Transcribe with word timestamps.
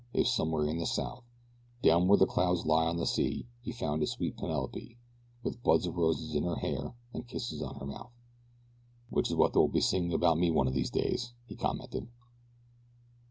if 0.13 0.27
somewhere 0.27 0.65
in 0.65 0.79
the 0.79 0.85
South, 0.87 1.23
Down 1.83 2.07
where 2.07 2.17
the 2.17 2.25
clouds 2.25 2.65
lie 2.65 2.87
on 2.87 2.97
the 2.97 3.05
sea, 3.05 3.45
he 3.61 3.71
found 3.71 4.01
his 4.01 4.09
sweet 4.13 4.35
Penelope 4.35 4.97
With 5.43 5.61
buds 5.61 5.85
of 5.85 5.95
roses 5.95 6.33
in 6.33 6.41
her 6.43 6.55
hair 6.55 6.95
and 7.13 7.27
kisses 7.27 7.61
on 7.61 7.75
her 7.75 7.85
mouth. 7.85 8.11
"Which 9.11 9.29
is 9.29 9.35
what 9.35 9.53
they 9.53 9.59
will 9.59 9.67
be 9.67 9.79
singing 9.79 10.11
about 10.13 10.39
me 10.39 10.49
one 10.49 10.67
of 10.67 10.73
these 10.73 10.89
days," 10.89 11.33
he 11.45 11.55
commented. 11.55 12.07